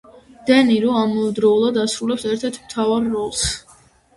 დე 0.45 0.55
ნირო 0.69 0.95
ამავდროულად 1.01 1.77
ასრულებს 1.83 2.27
ერთ-ერთ 2.33 2.59
მთავარ 2.65 3.07
როლს. 3.15 3.45